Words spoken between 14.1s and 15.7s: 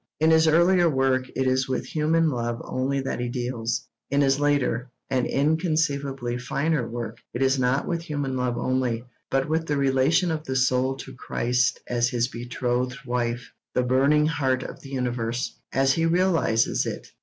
heart of the universe,'